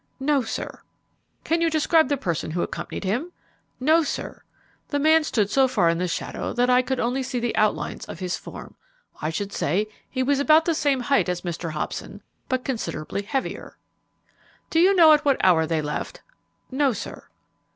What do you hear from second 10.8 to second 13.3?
height as Mr. Hobson, but considerably